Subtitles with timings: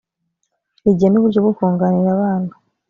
[0.85, 2.51] rigena uburyo bwo kunganira abana